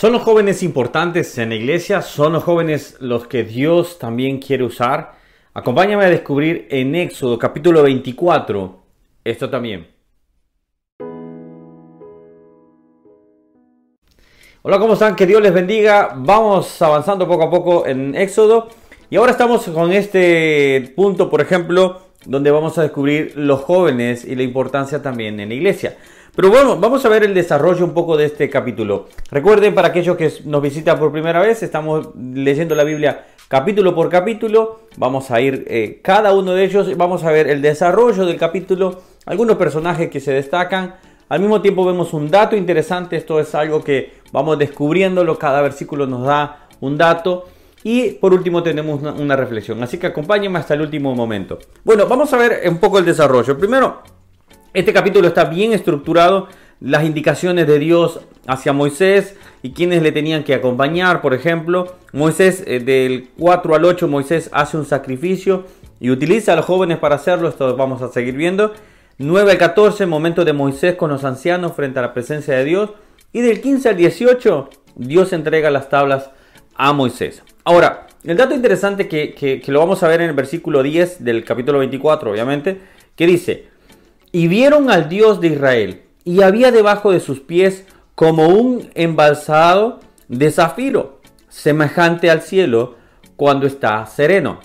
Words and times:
¿Son 0.00 0.12
los 0.12 0.22
jóvenes 0.22 0.62
importantes 0.62 1.36
en 1.38 1.48
la 1.48 1.56
iglesia? 1.56 2.02
¿Son 2.02 2.32
los 2.32 2.44
jóvenes 2.44 2.98
los 3.00 3.26
que 3.26 3.42
Dios 3.42 3.98
también 3.98 4.38
quiere 4.38 4.62
usar? 4.62 5.14
Acompáñame 5.54 6.04
a 6.04 6.08
descubrir 6.08 6.68
en 6.70 6.94
Éxodo 6.94 7.36
capítulo 7.36 7.82
24 7.82 8.78
esto 9.24 9.50
también. 9.50 9.88
Hola, 14.62 14.78
¿cómo 14.78 14.92
están? 14.92 15.16
Que 15.16 15.26
Dios 15.26 15.42
les 15.42 15.52
bendiga. 15.52 16.12
Vamos 16.14 16.80
avanzando 16.80 17.26
poco 17.26 17.42
a 17.42 17.50
poco 17.50 17.84
en 17.84 18.14
Éxodo. 18.14 18.68
Y 19.10 19.16
ahora 19.16 19.32
estamos 19.32 19.64
con 19.64 19.90
este 19.90 20.92
punto, 20.94 21.28
por 21.28 21.40
ejemplo, 21.40 22.02
donde 22.24 22.50
vamos 22.50 22.78
a 22.78 22.82
descubrir 22.82 23.32
los 23.36 23.60
jóvenes 23.60 24.24
y 24.24 24.34
la 24.34 24.42
importancia 24.42 25.02
también 25.02 25.40
en 25.40 25.48
la 25.48 25.54
iglesia. 25.54 25.96
Pero 26.34 26.50
bueno, 26.50 26.76
vamos 26.76 27.04
a 27.04 27.08
ver 27.08 27.24
el 27.24 27.34
desarrollo 27.34 27.84
un 27.84 27.94
poco 27.94 28.16
de 28.16 28.26
este 28.26 28.48
capítulo. 28.48 29.08
Recuerden, 29.30 29.74
para 29.74 29.88
aquellos 29.88 30.16
que 30.16 30.32
nos 30.44 30.62
visitan 30.62 30.98
por 30.98 31.10
primera 31.10 31.40
vez, 31.40 31.62
estamos 31.62 32.10
leyendo 32.16 32.74
la 32.74 32.84
Biblia 32.84 33.24
capítulo 33.48 33.94
por 33.94 34.08
capítulo. 34.08 34.82
Vamos 34.96 35.30
a 35.30 35.40
ir 35.40 35.64
eh, 35.66 36.00
cada 36.02 36.34
uno 36.34 36.52
de 36.52 36.64
ellos 36.64 36.96
vamos 36.96 37.24
a 37.24 37.32
ver 37.32 37.48
el 37.48 37.62
desarrollo 37.62 38.26
del 38.26 38.36
capítulo, 38.36 39.00
algunos 39.26 39.56
personajes 39.56 40.10
que 40.10 40.20
se 40.20 40.32
destacan. 40.32 40.94
Al 41.28 41.40
mismo 41.40 41.60
tiempo 41.60 41.84
vemos 41.84 42.12
un 42.12 42.30
dato 42.30 42.56
interesante, 42.56 43.16
esto 43.16 43.40
es 43.40 43.54
algo 43.54 43.82
que 43.82 44.12
vamos 44.30 44.58
descubriéndolo, 44.58 45.38
cada 45.38 45.60
versículo 45.60 46.06
nos 46.06 46.24
da 46.24 46.68
un 46.80 46.96
dato. 46.96 47.46
Y 47.84 48.12
por 48.12 48.34
último 48.34 48.62
tenemos 48.62 49.00
una, 49.02 49.36
reflexión, 49.36 49.82
así 49.82 49.98
que 49.98 50.08
acompáñenme 50.08 50.58
hasta 50.58 50.74
el 50.74 50.80
último 50.80 51.14
momento. 51.14 51.58
Bueno, 51.84 52.06
vamos 52.06 52.32
a 52.32 52.36
ver 52.36 52.62
un 52.68 52.78
poco 52.78 52.98
el 52.98 53.04
desarrollo. 53.04 53.56
Primero, 53.56 54.02
este 54.74 54.92
capítulo 54.92 55.28
está 55.28 55.44
bien 55.44 55.72
estructurado, 55.72 56.48
las 56.80 57.04
indicaciones 57.04 57.66
de 57.66 57.78
Dios 57.78 58.20
hacia 58.46 58.72
Moisés 58.72 59.36
y 59.62 59.72
quienes 59.72 60.02
le 60.02 60.12
tenían 60.12 60.44
que 60.44 60.54
acompañar, 60.54 61.20
por 61.20 61.34
ejemplo, 61.34 61.96
Moisés 62.12 62.62
eh, 62.66 62.80
del 62.80 63.30
4 63.38 63.74
al 63.74 63.84
8, 63.84 64.08
Moisés 64.08 64.48
hace 64.52 64.76
un 64.76 64.84
sacrificio 64.84 65.64
y 66.00 66.10
utiliza 66.10 66.52
a 66.52 66.56
los 66.56 66.64
jóvenes 66.64 66.98
para 66.98 67.16
hacerlo, 67.16 67.48
esto 67.48 67.76
vamos 67.76 68.02
a 68.02 68.08
seguir 68.08 68.34
viendo. 68.34 68.72
9 69.18 69.52
al 69.52 69.58
14, 69.58 70.06
momento 70.06 70.44
de 70.44 70.52
Moisés 70.52 70.94
con 70.94 71.10
los 71.10 71.24
ancianos 71.24 71.72
frente 71.74 71.98
a 71.98 72.02
la 72.02 72.14
presencia 72.14 72.54
de 72.54 72.64
Dios. 72.64 72.90
Y 73.32 73.40
del 73.40 73.60
15 73.60 73.88
al 73.88 73.96
18, 73.96 74.70
Dios 74.94 75.32
entrega 75.32 75.70
las 75.70 75.88
tablas 75.88 76.30
a 76.78 76.94
Moisés. 76.94 77.42
Ahora, 77.64 78.06
el 78.24 78.38
dato 78.38 78.54
interesante 78.54 79.06
que, 79.08 79.34
que 79.34 79.62
lo 79.70 79.80
vamos 79.80 80.02
a 80.02 80.08
ver 80.08 80.22
en 80.22 80.30
el 80.30 80.34
versículo 80.34 80.82
10 80.82 81.22
del 81.22 81.44
capítulo 81.44 81.80
24, 81.80 82.30
obviamente, 82.30 82.80
que 83.14 83.26
dice, 83.26 83.68
y 84.32 84.48
vieron 84.48 84.90
al 84.90 85.10
Dios 85.10 85.40
de 85.40 85.48
Israel, 85.48 86.02
y 86.24 86.42
había 86.42 86.70
debajo 86.70 87.12
de 87.12 87.20
sus 87.20 87.40
pies 87.40 87.84
como 88.14 88.48
un 88.48 88.90
embalsado 88.94 90.00
de 90.28 90.50
zafiro, 90.50 91.20
semejante 91.48 92.30
al 92.30 92.42
cielo 92.42 92.96
cuando 93.36 93.66
está 93.66 94.04
sereno. 94.06 94.60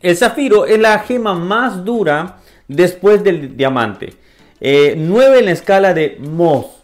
El 0.00 0.16
zafiro 0.16 0.66
es 0.66 0.78
la 0.78 0.98
gema 1.00 1.34
más 1.34 1.84
dura 1.84 2.36
después 2.68 3.24
del 3.24 3.56
diamante. 3.56 4.14
Eh, 4.60 4.94
9 4.96 5.38
en 5.40 5.44
la 5.46 5.50
escala 5.52 5.94
de 5.94 6.18
Mohs. 6.20 6.75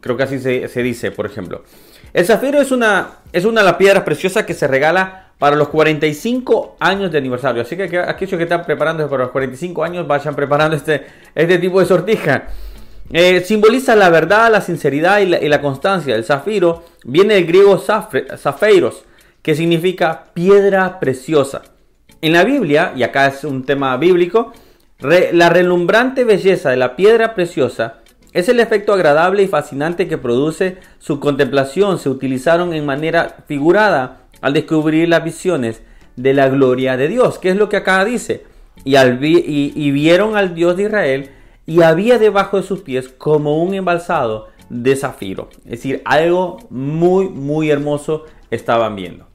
Creo 0.00 0.16
que 0.16 0.22
así 0.24 0.38
se, 0.38 0.68
se, 0.68 0.82
dice, 0.82 1.10
por 1.10 1.26
ejemplo. 1.26 1.62
El 2.12 2.24
zafiro 2.24 2.60
es 2.60 2.72
una, 2.72 3.18
es 3.32 3.44
una 3.44 3.60
de 3.60 3.66
las 3.66 3.76
piedras 3.76 4.02
preciosas 4.02 4.44
que 4.44 4.54
se 4.54 4.66
regala 4.66 5.30
para 5.38 5.56
los 5.56 5.68
45 5.68 6.76
años 6.80 7.10
de 7.10 7.18
aniversario. 7.18 7.62
Así 7.62 7.76
que 7.76 7.98
aquellos 7.98 8.36
que 8.36 8.42
están 8.42 8.64
preparando 8.64 9.08
para 9.08 9.24
los 9.24 9.32
45 9.32 9.82
años 9.82 10.06
vayan 10.06 10.34
preparando 10.34 10.76
este, 10.76 11.06
este 11.34 11.58
tipo 11.58 11.80
de 11.80 11.86
sortija. 11.86 12.48
Eh, 13.12 13.40
simboliza 13.40 13.96
la 13.96 14.08
verdad, 14.10 14.52
la 14.52 14.60
sinceridad 14.60 15.20
y 15.20 15.26
la, 15.26 15.60
constancia. 15.60 16.14
El 16.14 16.24
zafiro 16.24 16.84
viene 17.04 17.34
del 17.34 17.46
griego 17.46 17.78
zafeiros, 17.78 19.04
que 19.42 19.54
significa 19.54 20.26
piedra 20.34 21.00
preciosa. 21.00 21.62
En 22.20 22.34
la 22.34 22.44
Biblia, 22.44 22.92
y 22.94 23.02
acá 23.02 23.26
es 23.26 23.42
un 23.44 23.64
tema 23.64 23.96
bíblico, 23.96 24.52
la 25.00 25.48
relumbrante 25.48 26.24
belleza 26.24 26.68
de 26.68 26.76
la 26.76 26.94
piedra 26.94 27.34
preciosa 27.34 27.99
es 28.32 28.48
el 28.48 28.60
efecto 28.60 28.92
agradable 28.92 29.42
y 29.42 29.48
fascinante 29.48 30.08
que 30.08 30.18
produce 30.18 30.78
su 30.98 31.18
contemplación. 31.20 31.98
Se 31.98 32.08
utilizaron 32.08 32.72
en 32.72 32.86
manera 32.86 33.44
figurada 33.46 34.22
al 34.40 34.52
descubrir 34.52 35.08
las 35.08 35.24
visiones 35.24 35.82
de 36.16 36.34
la 36.34 36.48
gloria 36.48 36.96
de 36.96 37.08
Dios. 37.08 37.38
¿Qué 37.38 37.50
es 37.50 37.56
lo 37.56 37.68
que 37.68 37.78
acá 37.78 38.04
dice? 38.04 38.44
Y, 38.84 38.96
y, 38.96 39.72
y 39.74 39.90
vieron 39.90 40.36
al 40.36 40.54
Dios 40.54 40.76
de 40.76 40.84
Israel 40.84 41.30
y 41.66 41.82
había 41.82 42.18
debajo 42.18 42.56
de 42.56 42.62
sus 42.62 42.80
pies 42.80 43.08
como 43.08 43.62
un 43.62 43.74
embalsado 43.74 44.48
de 44.68 44.96
zafiro. 44.96 45.48
Es 45.64 45.70
decir, 45.70 46.02
algo 46.04 46.58
muy, 46.70 47.28
muy 47.28 47.70
hermoso 47.70 48.24
estaban 48.50 48.96
viendo. 48.96 49.29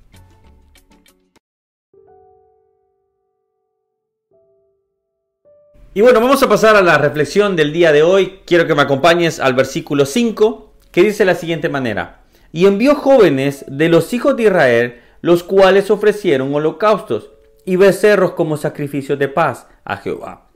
Y 5.98 6.02
bueno, 6.02 6.20
vamos 6.20 6.44
a 6.44 6.50
pasar 6.50 6.76
a 6.76 6.82
la 6.82 6.98
reflexión 6.98 7.56
del 7.56 7.72
día 7.72 7.94
de 7.94 8.04
hoy. 8.04 8.42
Quiero 8.46 8.68
que 8.68 8.76
me 8.76 8.82
acompañes 8.82 9.40
al 9.40 9.54
versículo 9.54 10.06
5, 10.06 10.74
que 10.92 11.04
dice 11.04 11.20
de 11.20 11.32
la 11.32 11.36
siguiente 11.36 11.70
manera. 11.70 12.20
Y 12.52 12.66
envió 12.66 12.96
jóvenes 12.96 13.64
de 13.70 13.88
los 13.88 14.12
hijos 14.12 14.36
de 14.36 14.44
Israel, 14.44 15.00
los 15.22 15.42
cuales 15.44 15.90
ofrecieron 15.90 16.54
holocaustos 16.54 17.30
y 17.64 17.78
becerros 17.78 18.34
como 18.34 18.58
sacrificios 18.58 19.18
de 19.18 19.30
paz 19.30 19.68
a 19.86 19.96
Jehová. 19.96 20.50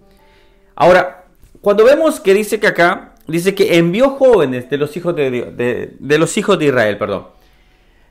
Ahora, 0.75 1.23
cuando 1.61 1.85
vemos 1.85 2.19
que 2.19 2.33
dice 2.33 2.59
que 2.59 2.67
acá, 2.67 3.15
dice 3.25 3.55
que 3.55 3.77
envió 3.77 4.09
jóvenes 4.09 4.69
de 4.69 4.77
los 4.77 4.97
hijos 4.97 5.15
de, 5.15 5.31
de, 5.31 5.95
de 5.97 6.17
los 6.17 6.37
hijos 6.37 6.59
de 6.59 6.65
Israel, 6.65 6.97
perdón. 6.97 7.27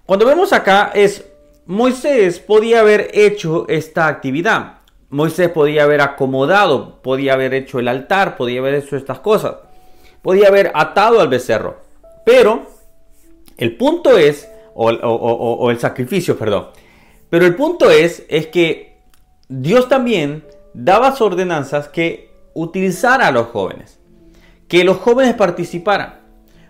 Cuando 0.07 0.25
vemos 0.25 0.55
acá 0.55 0.93
es, 0.95 1.27
Moisés 1.67 2.39
podía 2.39 2.81
haber 2.81 3.11
hecho 3.13 3.67
esta 3.69 4.07
actividad. 4.07 4.78
Moisés 5.11 5.49
podía 5.49 5.85
haber 5.85 6.03
acomodado, 6.03 7.01
podía 7.03 7.33
haber 7.33 7.55
hecho 7.55 7.79
el 7.79 7.89
altar, 7.89 8.37
podía 8.37 8.61
haber 8.61 8.75
hecho 8.75 8.97
estas 8.97 9.21
cosas. 9.21 9.57
Podía 10.21 10.49
haber 10.49 10.71
atado 10.75 11.21
al 11.21 11.29
becerro. 11.29 11.79
Pero 12.27 12.67
el 13.57 13.77
punto 13.77 14.19
es, 14.19 14.49
o, 14.75 15.71
el 15.71 15.79
sacrificio, 15.79 16.37
perdón. 16.37 16.69
Pero 17.31 17.47
el 17.47 17.57
punto 17.57 17.91
es, 17.91 18.25
es 18.29 18.49
que 18.49 18.99
Dios 19.49 19.89
también 19.89 20.45
daba 20.75 21.15
ordenanzas 21.21 21.89
que 21.89 22.31
utilizara 22.53 23.29
a 23.29 23.33
los 23.33 23.47
jóvenes. 23.47 23.99
Que 24.69 24.85
los 24.85 24.99
jóvenes 24.99 25.35
participaran. 25.35 26.21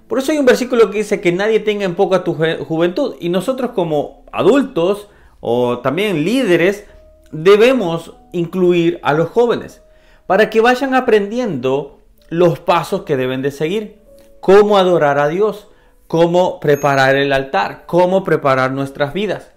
Por 0.07 0.21
eso 0.21 0.31
hay 0.31 0.39
un 0.39 0.47
versículo 0.47 0.91
que 0.91 0.99
dice 0.99 1.21
que 1.21 1.33
nadie 1.33 1.59
tenga 1.61 1.85
en 1.85 1.97
poca 1.97 2.23
tu 2.23 2.35
juventud. 2.35 3.17
Y 3.19 3.31
nosotros 3.31 3.73
como 3.73 4.25
adultos 4.31 5.09
o 5.41 5.81
también 5.81 6.25
líderes 6.25 6.85
debemos 7.31 8.15
incluir 8.33 9.01
a 9.03 9.13
los 9.13 9.29
jóvenes 9.29 9.83
para 10.27 10.51
que 10.51 10.61
vayan 10.61 10.95
aprendiendo 10.95 11.99
los 12.29 12.59
pasos 12.59 13.03
que 13.03 13.17
deben 13.17 13.43
de 13.43 13.51
seguir. 13.51 13.99
Cómo 14.41 14.79
adorar 14.79 15.19
a 15.19 15.29
Dios, 15.29 15.69
cómo 16.07 16.61
preparar 16.61 17.17
el 17.17 17.33
altar, 17.33 17.85
cómo 17.87 18.25
preparar 18.25 18.73
nuestras 18.73 19.13
vidas. 19.13 19.51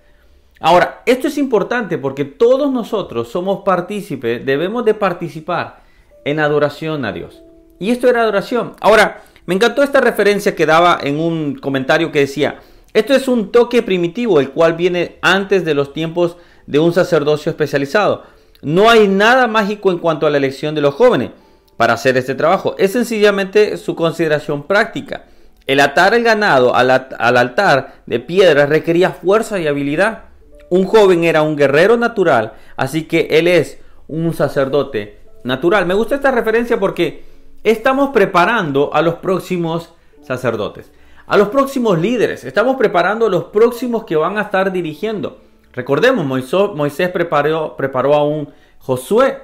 Ahora, 0.60 1.02
esto 1.06 1.28
es 1.28 1.38
importante 1.38 1.98
porque 1.98 2.24
todos 2.24 2.72
nosotros 2.72 3.30
somos 3.30 3.64
partícipes, 3.64 4.46
debemos 4.46 4.86
de 4.86 4.94
participar 4.94 5.82
en 6.24 6.40
adoración 6.40 7.04
a 7.04 7.12
Dios. 7.12 7.42
Y 7.80 7.90
esto 7.90 8.08
era 8.08 8.22
adoración. 8.22 8.74
Ahora, 8.80 9.24
me 9.48 9.56
encantó 9.56 9.82
esta 9.82 10.02
referencia 10.02 10.56
que 10.56 10.68
daba 10.68 11.00
en 11.02 11.20
un 11.20 11.56
comentario 11.56 12.12
que 12.12 12.20
decía, 12.20 12.60
esto 12.94 13.14
es 13.14 13.28
un 13.28 13.52
toque 13.52 13.82
primitivo, 13.82 14.40
el 14.40 14.52
cual 14.52 14.74
viene 14.74 15.18
antes 15.22 15.64
de 15.64 15.74
los 15.74 15.94
tiempos 15.94 16.38
de 16.68 16.80
un 16.80 16.94
sacerdocio 16.94 17.50
especializado. 17.50 18.24
No 18.62 18.90
hay 18.90 19.08
nada 19.08 19.48
mágico 19.48 19.92
en 19.92 19.98
cuanto 19.98 20.28
a 20.28 20.30
la 20.30 20.38
elección 20.38 20.76
de 20.76 20.82
los 20.82 20.94
jóvenes 20.94 21.32
para 21.78 21.94
hacer 21.94 22.18
este 22.18 22.36
trabajo. 22.36 22.76
Es 22.78 22.92
sencillamente 22.92 23.78
su 23.78 23.96
consideración 23.96 24.64
práctica. 24.68 25.26
El 25.66 25.80
atar 25.80 26.14
el 26.14 26.24
ganado 26.24 26.76
al, 26.76 26.92
al 26.92 27.38
altar 27.38 28.04
de 28.06 28.20
piedra 28.20 28.66
requería 28.66 29.12
fuerza 29.12 29.60
y 29.60 29.68
habilidad. 29.68 30.26
Un 30.70 30.86
joven 30.86 31.24
era 31.24 31.42
un 31.42 31.56
guerrero 31.56 31.98
natural, 31.98 32.54
así 32.78 33.04
que 33.04 33.28
él 33.32 33.48
es 33.48 33.80
un 34.08 34.34
sacerdote 34.34 35.20
natural. 35.44 35.86
Me 35.86 35.94
gusta 35.94 36.16
esta 36.16 36.32
referencia 36.32 36.80
porque 36.80 37.24
estamos 37.64 38.10
preparando 38.10 38.94
a 38.94 39.02
los 39.02 39.16
próximos 39.16 39.94
sacerdotes, 40.24 40.92
a 41.28 41.38
los 41.38 41.50
próximos 41.50 42.00
líderes, 42.00 42.44
estamos 42.44 42.76
preparando 42.76 43.28
a 43.28 43.30
los 43.30 43.46
próximos 43.46 44.06
que 44.06 44.16
van 44.16 44.38
a 44.38 44.42
estar 44.42 44.72
dirigiendo. 44.72 45.40
Recordemos, 45.74 46.26
Moisés 46.26 47.10
preparó, 47.10 47.76
a 48.14 48.24
un 48.24 48.50
Josué 48.80 49.38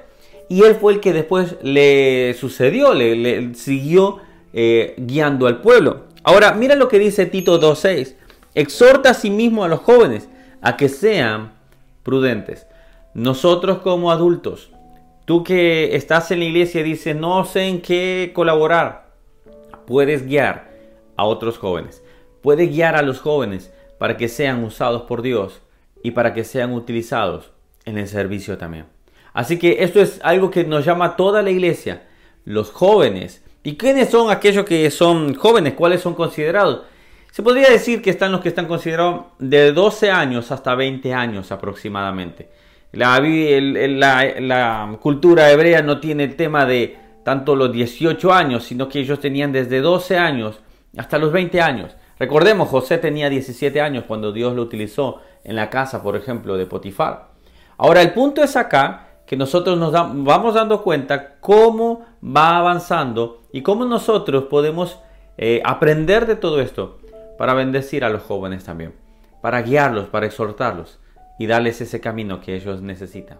y 0.48 0.62
él 0.64 0.74
fue 0.74 0.94
el 0.94 1.00
que 1.00 1.12
después 1.12 1.56
le 1.62 2.34
sucedió, 2.34 2.92
le, 2.92 3.54
siguió 3.54 4.18
eh, 4.52 4.94
guiando 4.98 5.46
al 5.46 5.60
pueblo. 5.60 6.04
Ahora, 6.24 6.52
mira 6.52 6.74
lo 6.74 6.88
que 6.88 6.98
dice 6.98 7.26
Tito 7.26 7.60
2.6. 7.60 8.14
Exhorta 8.54 9.10
a 9.10 9.14
sí 9.14 9.30
mismo 9.30 9.64
a 9.64 9.68
los 9.68 9.80
jóvenes 9.80 10.28
a 10.60 10.76
que 10.76 10.88
sean 10.88 11.52
prudentes. 12.02 12.66
Nosotros 13.14 13.78
como 13.78 14.10
adultos, 14.10 14.70
tú 15.24 15.44
que 15.44 15.96
estás 15.96 16.30
en 16.30 16.40
la 16.40 16.46
iglesia 16.46 16.82
dices, 16.82 17.16
no 17.16 17.44
sé 17.44 17.68
en 17.68 17.80
qué 17.80 18.32
colaborar, 18.34 19.10
puedes 19.86 20.26
guiar 20.26 20.67
a 21.18 21.24
otros 21.24 21.58
jóvenes. 21.58 22.02
puede 22.40 22.68
guiar 22.68 22.94
a 22.94 23.02
los 23.02 23.20
jóvenes 23.20 23.74
para 23.98 24.16
que 24.16 24.28
sean 24.28 24.62
usados 24.62 25.02
por 25.02 25.20
Dios 25.20 25.60
y 26.04 26.12
para 26.12 26.32
que 26.32 26.44
sean 26.44 26.72
utilizados 26.72 27.50
en 27.84 27.98
el 27.98 28.06
servicio 28.06 28.56
también. 28.56 28.86
Así 29.32 29.58
que 29.58 29.78
esto 29.80 30.00
es 30.00 30.20
algo 30.22 30.50
que 30.50 30.64
nos 30.64 30.84
llama 30.84 31.16
toda 31.16 31.42
la 31.42 31.50
iglesia, 31.50 32.04
los 32.44 32.70
jóvenes. 32.70 33.44
¿Y 33.64 33.76
quiénes 33.76 34.10
son 34.10 34.30
aquellos 34.30 34.64
que 34.64 34.88
son 34.92 35.34
jóvenes? 35.34 35.74
¿Cuáles 35.74 36.00
son 36.00 36.14
considerados? 36.14 36.82
Se 37.32 37.42
podría 37.42 37.68
decir 37.68 38.00
que 38.00 38.10
están 38.10 38.30
los 38.30 38.40
que 38.40 38.50
están 38.50 38.66
considerados 38.66 39.26
de 39.40 39.72
12 39.72 40.12
años 40.12 40.52
hasta 40.52 40.76
20 40.76 41.12
años 41.12 41.50
aproximadamente. 41.50 42.48
La, 42.92 43.20
la, 43.20 44.96
cultura 45.00 45.50
hebrea 45.50 45.82
no 45.82 45.98
tiene 45.98 46.24
el 46.24 46.36
tema 46.36 46.64
de 46.64 46.96
tanto 47.24 47.56
los 47.56 47.72
18 47.72 48.32
años, 48.32 48.64
sino 48.64 48.88
que 48.88 49.00
ellos 49.00 49.20
tenían 49.20 49.52
desde 49.52 49.80
12 49.80 50.16
años 50.16 50.60
hasta 50.96 51.18
los 51.18 51.32
20 51.32 51.60
años. 51.60 51.96
Recordemos, 52.18 52.68
José 52.68 52.98
tenía 52.98 53.28
17 53.28 53.80
años 53.80 54.04
cuando 54.06 54.32
Dios 54.32 54.54
lo 54.54 54.62
utilizó 54.62 55.20
en 55.44 55.56
la 55.56 55.70
casa, 55.70 56.02
por 56.02 56.16
ejemplo, 56.16 56.56
de 56.56 56.66
Potifar. 56.66 57.28
Ahora, 57.76 58.02
el 58.02 58.12
punto 58.12 58.42
es 58.42 58.56
acá 58.56 59.08
que 59.26 59.36
nosotros 59.36 59.78
nos 59.78 59.92
vamos 59.92 60.54
dando 60.54 60.82
cuenta 60.82 61.36
cómo 61.38 62.06
va 62.24 62.56
avanzando 62.56 63.42
y 63.52 63.62
cómo 63.62 63.84
nosotros 63.84 64.44
podemos 64.44 64.98
eh, 65.36 65.60
aprender 65.64 66.26
de 66.26 66.34
todo 66.34 66.60
esto 66.60 66.98
para 67.36 67.54
bendecir 67.54 68.04
a 68.04 68.08
los 68.08 68.22
jóvenes 68.22 68.64
también, 68.64 68.94
para 69.40 69.62
guiarlos, 69.62 70.08
para 70.08 70.26
exhortarlos 70.26 70.98
y 71.38 71.46
darles 71.46 71.80
ese 71.80 72.00
camino 72.00 72.40
que 72.40 72.56
ellos 72.56 72.82
necesitan. 72.82 73.38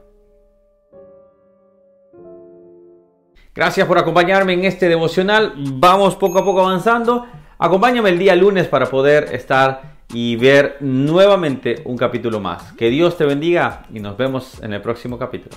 Gracias 3.58 3.88
por 3.88 3.98
acompañarme 3.98 4.52
en 4.52 4.64
este 4.64 4.88
devocional. 4.88 5.52
Vamos 5.56 6.14
poco 6.14 6.38
a 6.38 6.44
poco 6.44 6.60
avanzando. 6.60 7.26
Acompáñame 7.58 8.10
el 8.10 8.16
día 8.16 8.36
lunes 8.36 8.68
para 8.68 8.86
poder 8.86 9.34
estar 9.34 9.98
y 10.12 10.36
ver 10.36 10.76
nuevamente 10.78 11.82
un 11.84 11.96
capítulo 11.96 12.38
más. 12.38 12.72
Que 12.74 12.88
Dios 12.88 13.16
te 13.16 13.24
bendiga 13.24 13.82
y 13.92 13.98
nos 13.98 14.16
vemos 14.16 14.62
en 14.62 14.74
el 14.74 14.80
próximo 14.80 15.18
capítulo. 15.18 15.56